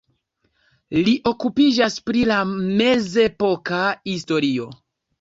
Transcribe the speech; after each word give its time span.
Li 1.07 1.13
okupiĝas 1.33 1.99
pri 2.09 2.25
la 2.33 2.41
mezepoka 2.57 3.87
historio. 4.15 4.71